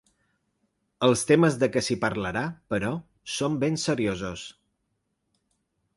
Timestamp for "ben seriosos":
3.65-4.47